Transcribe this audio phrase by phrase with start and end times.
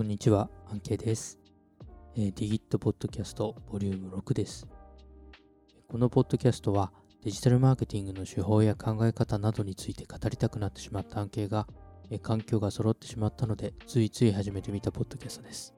[0.00, 1.38] こんにちは、アンケイです。
[2.16, 4.66] えー、ディギットポッドキャストボリューム6です。
[5.88, 6.90] このポッドキャストは
[7.22, 11.66] デジタルマーケティングの手法や考え方などについて語りたくなってしまったアンケイが、
[12.08, 15.74] え、環境が揃ってしまったので、ついつい始めてみたポッドキャストです。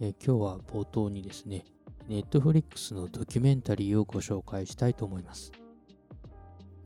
[0.00, 1.64] え、今日は冒頭にですね、
[2.06, 5.50] ネットフリックスのドキュメンタリーをご紹介したいと思います。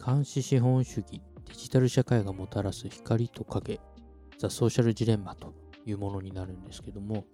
[0.03, 3.79] 監視資本主義、デジタル社会がもたらす光と影、
[4.39, 5.53] ザ・ソーシャル・ジレンマと
[5.91, 7.25] いうものになるんですけども、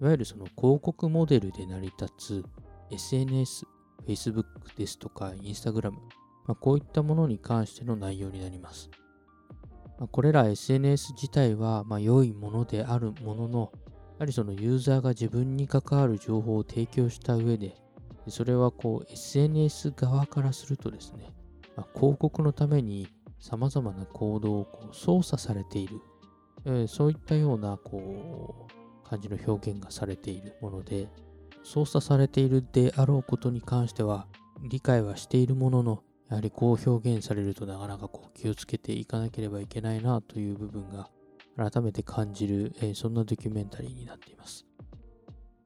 [0.00, 2.44] いわゆるその広告モデルで成り立つ
[2.90, 3.66] SNS、
[4.06, 4.44] Facebook
[4.76, 5.98] ですとか Instagram、ま
[6.48, 8.90] あ、こういったものに関しての内容になります。
[9.98, 13.72] まあ、これら SNS 自体はま良いものであるものの、
[14.14, 17.74] やはりそのユーザーが自分に関わる情報を提供した上で、
[18.28, 21.26] それはこう SNS 側からするとですね、
[21.76, 26.00] まあ、広告のために様々な行動をこう操作されている
[26.64, 31.08] えー、そういったようなこう感じの表現がされているもので
[31.62, 34.26] 操作されているであろうことに関しては
[34.62, 41.10] 理解はしているもののやはりこう表現されるとなかなかこう気をつけていかなければいけないなという部分が
[41.56, 44.66] 改めて感じる、えー、そんなドキュメンタリーになっています。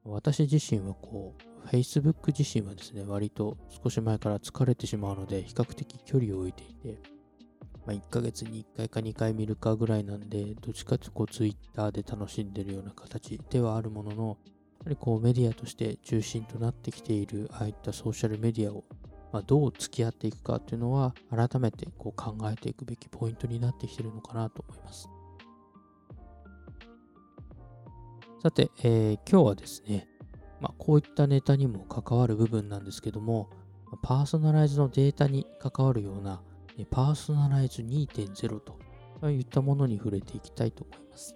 [0.03, 6.99] 私自身はこう Facebook 自身はですね割と少し前から疲れてしまうので比較的距離を置いていて
[7.85, 14.37] まあ、1ヶ月に1回か2回見るかぐらいなんで、どっちかというとこう Twitter で楽しんでるような形ではあるものの、
[14.79, 18.83] やはりこうメディアとして中心となってきているああいったソーシャルメディアを、
[19.31, 25.09] まあ、どう付き合っていくかっていうのは改めてこう考えていくべきポイントになってきてるのかなと思います。
[28.41, 30.07] さて、えー、今日はですね、
[30.61, 33.49] まあ、こういったネタにも関わる部分なんですけども、
[34.03, 36.41] パーソナライズのデータに関わるような
[36.83, 38.59] パーソナライズ2.0
[39.21, 41.35] といったものに触れていきたいと思います。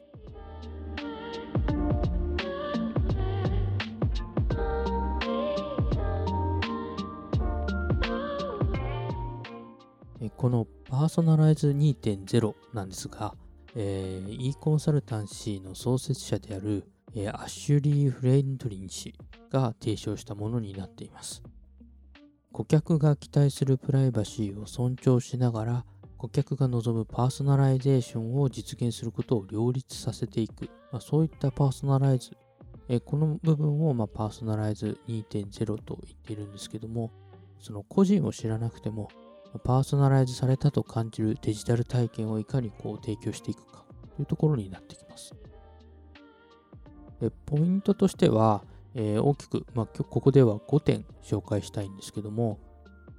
[10.35, 13.35] このパーソナライズ2.0なんですが、
[13.75, 19.13] えー、e コンサルタンシーの創設者である、えー、アシュリー・フリードリン氏
[19.51, 21.43] が提唱したものになっています。
[22.51, 25.85] 顧客が期待するプライバシーを尊重しながら
[26.17, 32.31] 顧客が望むパーソナライゼーションを実現することを両立させていく、まあ、そういったパーソナライズ、
[32.89, 37.11] えこの部分をまパーソナライズ2.0と言っているんですけども
[37.59, 39.09] その個人を知らなくても
[39.63, 45.33] パーソナライズされたと感じるデジタル体験をいかにこう提供していくかというところになってきます。
[47.19, 48.63] でポイントとしては、
[48.95, 52.59] えー、大きく、まあ、ここでは5点紹介したいんですけども、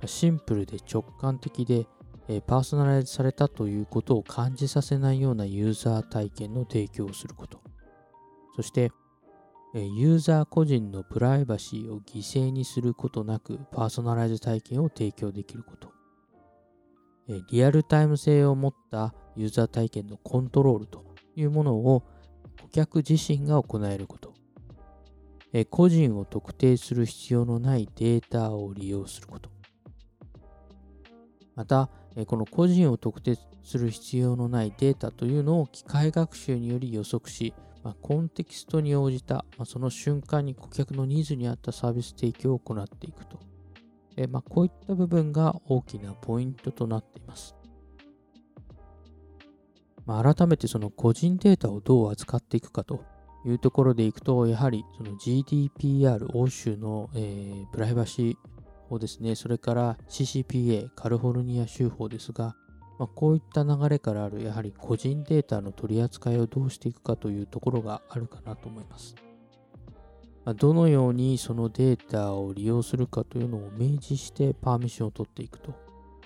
[0.06, 1.86] シンプルで直感的で、
[2.28, 7.60] えー、パーソナライズされたということを感じさせないようなユーザー体験の提供をすること。
[8.56, 8.92] そして、
[9.74, 15.92] えー、ユーザー個人のプライバシーを犠牲にすることなくパーソナライズ体験を提供できること。
[17.28, 21.04] えー、リアルタイム性を持ったユーザー体験のコントロールと
[21.36, 22.02] いうものを
[22.62, 24.29] 顧客自身が行えること。
[25.52, 29.50] え個人を特定する必要のないデータを利用すること。
[31.56, 31.90] また、
[32.26, 43.38] この個人を特定する必要のないデータというのを機械学習により予測し、まあ、コンテキストに応じた、まあ、その瞬間に顧客のニーズに合ったサービス提供を行っていくと。
[44.16, 47.54] えまあ、こういった部分が大きなポイントとなっています。
[50.04, 53.04] まあ、改めてその個人データをどう扱っていくかと
[53.44, 58.36] いうところでいくと、やはりその GDPR 欧州の、えー、プライバシー
[58.88, 62.56] 法ですね、それから CCPA カリフォルニア州法ですが、
[62.98, 69.14] まあ、こういった流れからあるやはり個人データの取り扱いをどうしていくかというところがあるかなと思います。
[70.44, 75.74] まあ、どのようにそのデータを利用するかというのを明示してパーミッションを取っていくと、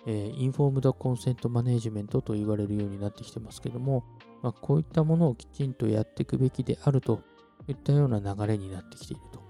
[0.07, 4.05] えー、インフォームドコンセントマネジメントと言われるようになってきてますけども、
[4.45, 7.23] まあ、こういったものをきちんとやっていくべきであると
[7.67, 9.43] いったような流れになってきていると。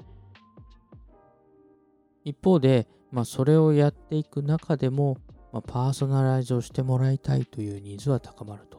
[2.23, 5.19] 一方で、まあ、それをやっていく中でも、
[5.52, 8.79] まあ、パーソナライズをしてもらいたいというニーズは高まると。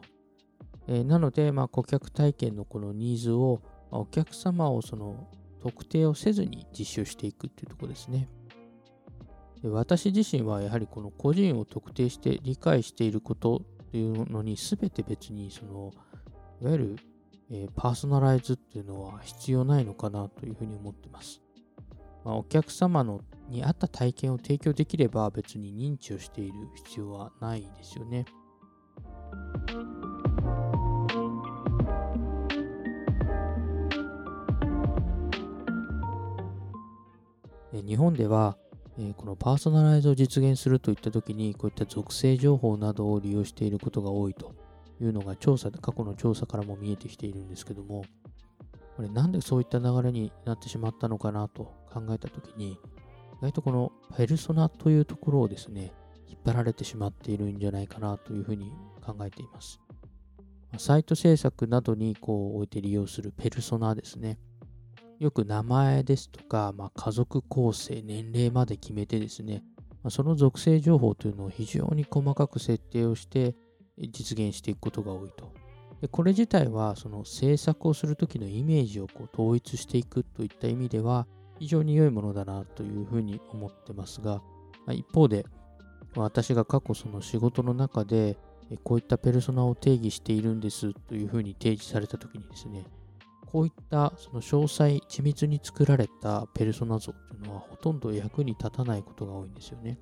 [0.87, 3.59] えー、なので、まあ、顧客体験のこのニーズを、
[3.91, 5.27] まあ、お客様をその
[5.59, 8.29] 特定をせずに実習していくっていうところですね。
[9.61, 15.93] で私自身はやはりこの個人を特定して理解していることっていうのに全て別にその
[16.61, 16.95] いわゆる、
[17.51, 21.41] えー、パーソナライズっていうのは必要ないのかなというふうに思ってます。
[22.23, 28.25] まあ、お客様のに合った体験を提供できれば別に認知をしている必要はないですよね。
[37.85, 38.57] 日本では
[39.17, 44.55] このパーソナライズを実現するといった時にこういった属性情報などを利用していることが多いと
[45.01, 48.03] いうのが調査で、過去の調査からも見えてきているんですけども、
[48.95, 52.77] これなんでそういった流れになってしまったのかなと考えたときに、意
[53.41, 55.91] 外とこのペルソナというところをですね、
[56.27, 58.71] 引っ張られてしまっているんじゃないかなというふうに
[59.05, 59.79] 考えています。
[60.77, 64.39] サイト制作などにこう置いて利用するペルソナですね。
[65.19, 69.63] よく名前ですとか、まあ、家族構成、年齢まで決めてですね、
[70.09, 73.55] その属性情報というのを非常に細かく設定をして
[73.97, 75.51] 実現していくことが多いと。
[76.01, 81.25] でこれ自体はその制作をするときのイメージをこう統一していくといった意味では
[81.57, 84.41] 非常に良いものだなというふうに思ってますが、
[84.85, 85.45] ま、一方で
[86.15, 88.37] 私が過去その仕事の中で
[88.83, 92.85] こういったペルソナを定義しているんですというふうに提示されたときにですね、
[93.45, 99.99] こういったその詳細、緻密に作られたペルソナ像というのはほとんど役に立たないことが多いんですよね。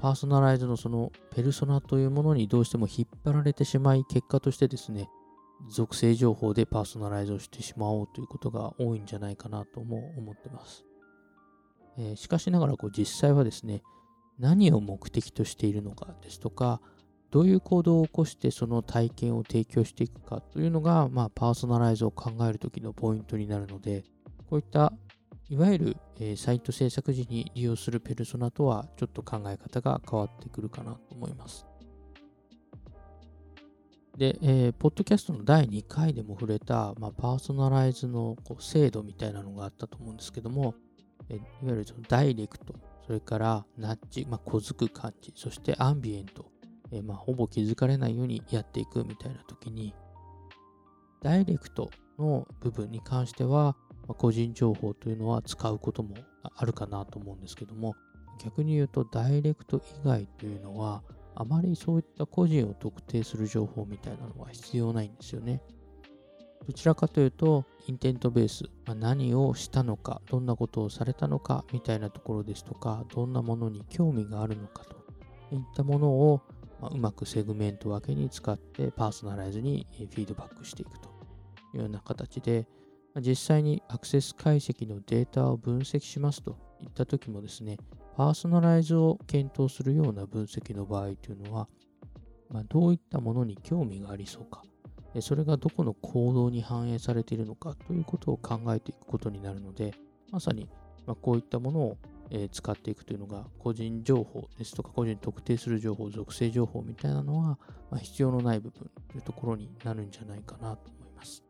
[0.00, 5.10] パーソナライズのそのペルソナというものにどうしても引っ張られてしまい、結果としてですね、
[5.68, 10.86] 属性情報でパーソナライズをしてしまおうということが多いんじゃないかなとも思ってます。
[11.98, 13.82] えー、しかしながらこう実際はですね、
[14.38, 16.80] 何を目的としているのかですとか、
[17.30, 24.02] どういう行動を起こしてその体験を提供していくかというのが、まあ、パーソナライズを考えるときのポイントになるので、
[24.48, 24.94] こういった
[25.50, 31.66] いわゆる、えー、サイト制作時に利用するペルソナとはちょっと考え方が変わってくるかなと思います。
[34.16, 40.74] で、えー、ポッドキャストの第2回でも触れた、まあ、パーソナライズのこう精度みたいなのがあったと思うんですけども、
[41.28, 42.74] えいわゆるそのダイレクト、
[43.04, 46.46] それからナッジ、まあ、小突く感じ、そしてアンビエント、
[46.92, 49.94] えまあ、ほぼ気づかれないようにやっていくみたいな時に、
[51.22, 53.76] ダイレクトの部分に関しては、
[54.10, 57.94] ま、個人情報というのは使うこともあるかなと思うんですけども、
[58.44, 61.02] 逆に言うとダイレクト以外というのは、
[61.34, 65.62] あまりそういった個人を特定する情報みたいなのは必要ないんですよね。
[66.66, 74.96] どちらかというと、インテントベース、まあ、何をしたのか、どんなことをされたのかみたいなところですとか、どんなものに興味があるのかと
[75.54, 76.42] いったものを
[76.80, 81.08] まあ、うまくセグメント分けに使ってパーソナライズにフィードバックしていくと
[81.74, 82.66] いうような形で、
[83.16, 87.76] 実際にアクセス解析のデータを分析しますといった時もですね、
[88.16, 91.68] パーソナライズを検討するような分析の場合というのは、
[92.48, 94.62] まあ、どういったものに興味がありそうか、
[95.20, 99.92] それがどこの行動に反映されているのかということを考えていくことになるので、
[100.30, 100.68] まさに
[101.20, 101.96] こういったものを
[102.52, 107.58] 使っていくというのが個人情報ですとか個人特定する情報、属性情報みたいなのは、
[107.98, 111.42] 必要のない部分というところになるんじゃないかなと思います。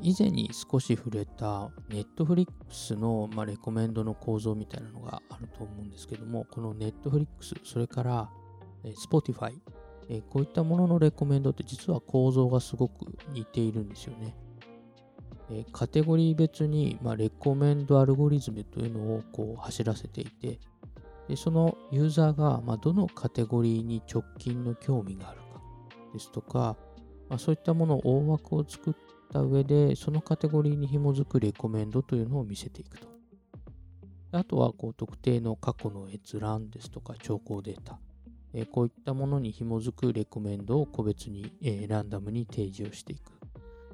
[0.00, 7.26] 以前に少し触れた Netflix の、まレコメンドの構造みたいなのがあると思うんですけども、この Netflix、
[7.64, 8.30] それから
[8.84, 9.52] Spotify、
[10.28, 14.34] こういったもののレコメンドって実は構造がすごく似ているんですよね。
[15.72, 20.58] カテゴリー別に、まあ、レコメンドアルゴリズムというのをこう走らせていて、
[21.28, 25.41] でそのユーザーが、まあ、どのカテゴリーに直近の興味がある
[26.12, 26.76] ですとか、
[27.28, 28.94] まあ、そういったものを大枠を作っ
[29.32, 33.08] た上で、そのカテゴリーに紐づくレコメンドというのを見せていくと。
[34.32, 37.98] あとはこう特定の過去の閲覧ですとか兆候データ、
[38.54, 43.32] えこういったものに紐づくレコメンドを個別に、えランダムに提示をしていく。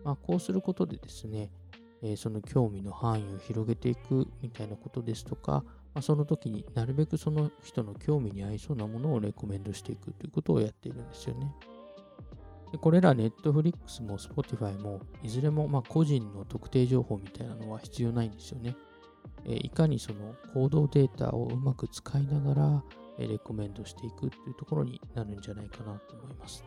[0.05, 1.51] まあ、こうすることでですね、
[2.03, 11.53] えその興味の範囲を広げていくみたいなことですとか、まあ、その時になるべくその人の興味に合いそうなものをレコメンドしていくということをやっているんですよね。
[12.73, 18.77] でこれら Netflix も Spotify もいずれもま個人の特定情報みたいなのは必要ないんですよね。
[19.45, 22.85] えいかにその行動データをうまく使いながら
[23.19, 26.65] レコメンドしていくというところになるんじゃないかなと思います。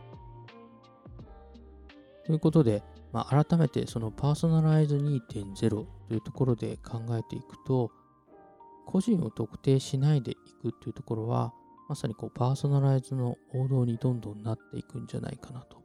[2.24, 2.82] ということで、
[3.12, 7.90] まあ、改めてそのパーソナライズ2.0というところで考えていくと、
[8.86, 11.52] 個人を特定しないでいくというところは、
[11.88, 15.81] まさにこうパーソナライズの王道にどんどんなっていくんじゃないかなと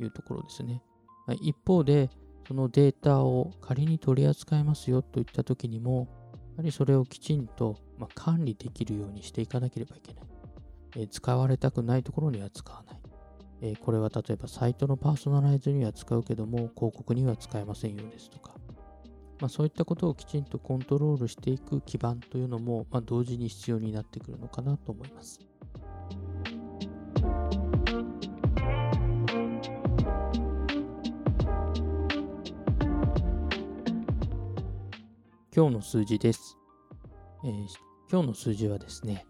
[0.00, 0.82] いうところですね。
[1.26, 2.10] はい一方で、
[2.46, 6.08] そのデータを仮に取り扱いますよといった時にも、
[6.56, 10.24] やはりそれをきちんと、まあ、管理できるようにしていかなければいけない。
[10.96, 13.00] えー、使われたくないところには使わない。
[13.60, 18.54] えー、これは例えばサイトのパーソナライズには使うけども広告には使えませんよですとか、
[19.40, 25.40] まあ、そういったことをきちんとコントロールしていく基盤というのも、まあ、同時に必要になってくるのかなと思います。
[35.58, 36.56] 今日の数字です、
[37.42, 37.66] えー、
[38.08, 39.26] 今日の数字はですね、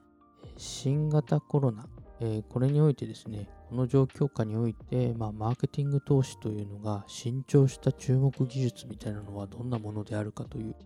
[0.58, 1.88] 新型コロナ、
[2.20, 10.76] えー、これにおいてですね、この状況下において、まあ、マーケティング投資というのが伸長した注目技術みたいなのはどんなものであるかという、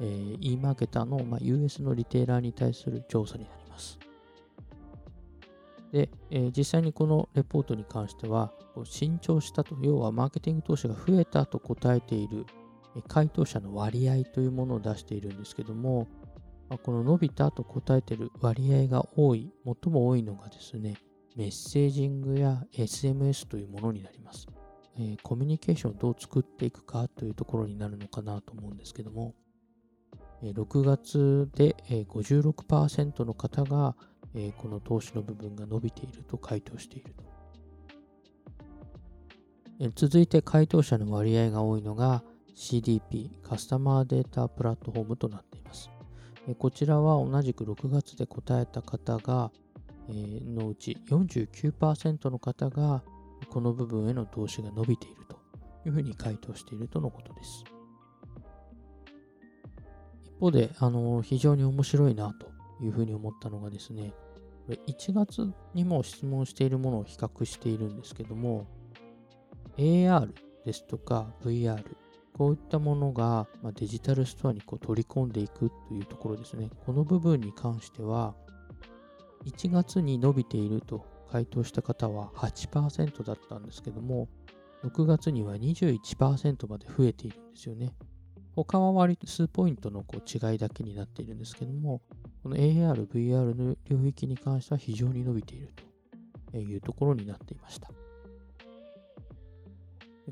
[0.00, 3.96] えー、e マーケターの、まあ、US のリテーラーに対する調査になります。
[5.92, 12.44] で、えー、実際にこのレポートに関しては、伸長したと、要はマーケティング投資が増えたと答えている
[13.08, 16.08] 回答者の割合というものを出しているんですけども、
[16.82, 20.96] この伸びたと答えている割合が多い、最も多いのがですね、
[21.36, 24.46] メッセージングや SMS というものになります。
[24.98, 29.34] え、コミュニケーションをどう作っていくかというところになるのかなと思うんですけども、
[30.42, 33.96] え、6月で、え、56%の方が、
[34.34, 37.24] えこの投資の部分が伸びていると回答していると。
[39.96, 42.22] 続いて回答者の割合が多いのが
[42.60, 45.90] CDP、カスタマーデータプラットフォームとなっています。
[46.58, 49.50] こちらは同じく6月で答えた方が、
[50.08, 53.02] えー、のうち49%の方が
[53.48, 55.38] この部分への投資が伸びていると
[55.86, 57.64] いうふうに回答しているとのことです。
[60.22, 62.50] 一方で、あの非常に面白いなと
[62.84, 64.12] いうふうに思ったのがですね、
[64.66, 68.66] これ1月にも質問しているものを比較しているんですけども、
[69.78, 70.30] AR
[70.66, 71.82] ですとか VR、
[72.40, 76.70] こういったものが、まデジタルストアにこう取り込んでいくというところですね。
[76.86, 78.34] この部分に関しては、
[79.44, 84.26] 1月に伸びていると回答した方は8%だったんですけども、
[84.84, 87.92] 6月には21%まで増えているんですよね。
[88.56, 92.00] 他は割と数ポイントのこう違いだけになっているんですけども、
[92.42, 95.68] この AR、VR の領域に関しては非常に伸びている
[96.52, 97.90] というところになっていました。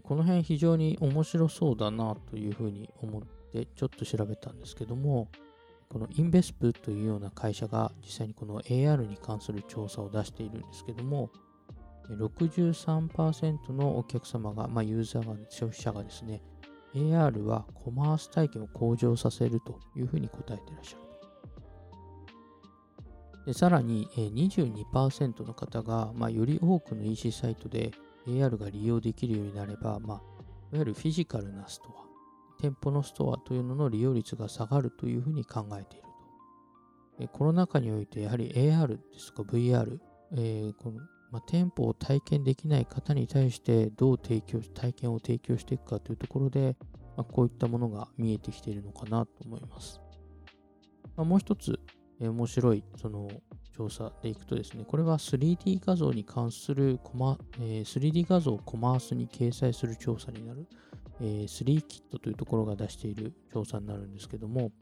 [0.03, 5.29] この辺非常に面白そうだなというふうに思ってちょっと調べたんですけども、
[5.89, 11.31] このインベスプというような会社が実際にこの AR に関する調査を出しているんですけども、
[12.09, 16.43] 63%のお客様が、まあ、ユーザーが、消費者がですね、
[16.95, 21.03] AR はコマース体験を向上させるというふうに答えていらっしゃる。
[23.47, 27.93] でさらに22%の方が、まあ、より多くの EC サイトで
[28.29, 37.29] AR が利用できるようになれば、まあ、いわゆるフィジカルなストア、店舗のストアというのの利用率が下がるというふうに考えていると。
[37.33, 39.99] コロナ禍においてやはり AR ですとか VR、
[40.33, 46.77] えー、このまあ、店舗を体験できない方に対してどう提供体験を提供していくかというところで、
[47.17, 50.01] まあ、こういったものが見えてきているのかなと思います。
[51.17, 51.79] まあ、もう一つ、
[52.21, 53.29] 面白いその
[53.77, 60.67] 調査でいくとですね、これは 3D 画像に関するコマ、えー、3D 画像をコマースに掲載する調査になる、
[61.21, 64.73] えー、3キットというところが出している調査になるんですけども、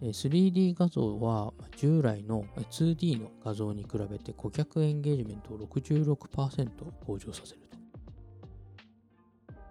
[0.00, 6.68] 3D 画像は従来の 2D の画像に比べて顧客エンゲージメントを66%
[7.04, 7.78] 向上させると。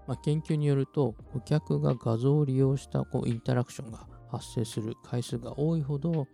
[0.08, 6.28] まあ、研究によると顧客が画像を利用したこうインタラクションが発生する回数が多いほど、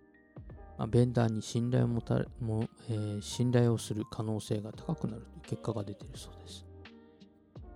[0.77, 6.65] まあ、ベンダーに信頼を持たも、えー、信頼をする可能性が高くなるという結果が出ているそうです。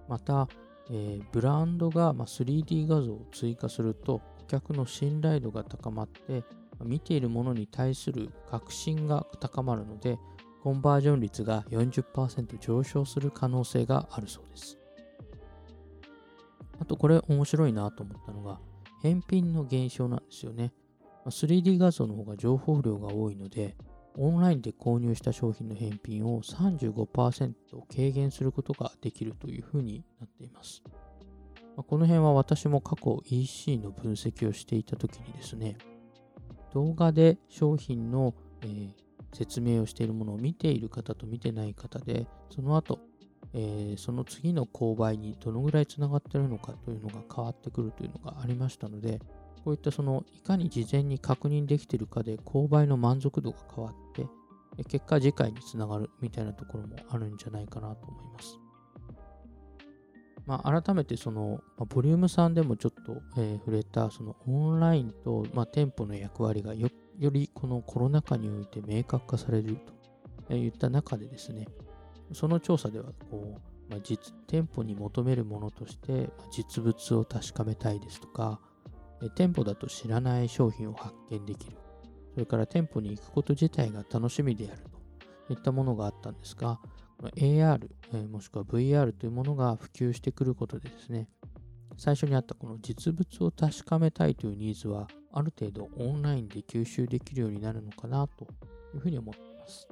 [0.08, 0.48] また、
[0.90, 6.44] えー、ブランドが、まあ、3D 画像を追加すると顧客の信頼度が高まって
[6.84, 10.18] 見ているものに対する確信が高まるので
[10.64, 14.78] コンバージョン率が40%上昇する可能性があるそうです
[16.80, 18.60] あとこれ面白いなと思ったのが
[19.02, 20.74] 返品の減少なんですよね
[21.26, 23.76] 3D 画像の方が情報量が多いので
[24.18, 27.54] オンラインで購入した商品の返品を35%
[27.96, 30.82] 軽減することができるというふうになっています。
[31.76, 35.78] ま、この辺は私も過去 EC の分析をしていたときにですね、
[36.74, 38.94] 動画で商品の、えー、
[39.34, 43.00] 説明をしているものを見ている方と見てない方で、その後、
[43.54, 49.20] えー、その次の購買にどのぐらいつながってるのかというのが変わってくるというのがありましたので、
[49.64, 54.28] こういったそのいかに事前に確認できているかで購買の満足度が変わって、
[54.86, 58.60] 結果次回につながるみたいなところもあるんじゃないかなと思います。
[60.46, 66.90] まあ、改めてその、ま、ボリューム3でもちょっと、えー、触れたそのオンラインと、まあ、店舗の役割がよ
[67.20, 69.78] りこのコロナ禍において明確化される
[70.48, 71.68] といった中でですね、
[72.34, 78.60] その調査ではこう、まあ、実店舗に求めるものとして実物を確かめたいですとか、
[79.36, 81.78] 店舗だと知らない商品を発見できる、
[82.34, 84.84] それから店舗に行くこと自体が楽しみである
[85.48, 86.80] といったものがあったんですが、
[87.36, 87.90] AR、
[88.30, 91.30] もしくは VR というものが普及してくることでですね、
[91.98, 98.46] 最初にあったこの実物を確かめたいというニーズは、ある程度オンラインで吸収できるようになるのかなと
[98.94, 99.88] いうふうに思っています。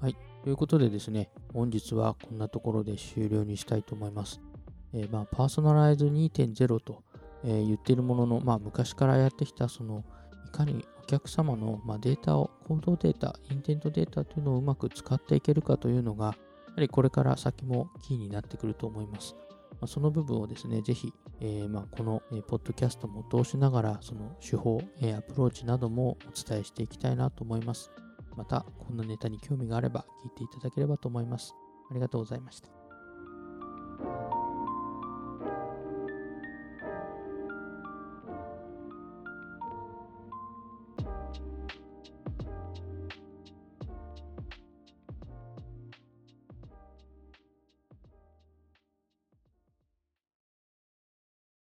[0.00, 0.16] はい。
[0.42, 4.40] ということでですね、本日はこんなところで終了にしたいと思います。
[4.94, 7.02] えー、まあ、パーソナライズ2.0と、
[7.44, 10.02] えー、言っているものの、まあ、昔からやってきた、その、
[10.46, 16.36] いかにお客様の、まあ、データを、行動データ、インテントデータというのをうまく使っていけるかというのが、やは
[16.78, 19.36] りこれから先もキーになってくると思います。
[19.82, 27.90] ま、その部分をですね、ぜひ、えー、ま、この、え、ポッドキャストも通しながら、その手法、えー、アプローチなどもお伝えしていきたいなと思います。
[28.40, 31.54] また、こんなネタに興味があれば聞いていただければと思います。
[31.90, 32.79] ありがとうございました。